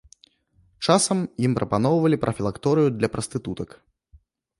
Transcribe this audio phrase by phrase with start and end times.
[0.93, 3.69] Часам ім прапаноўвалі прафілакторыю для прастытутак.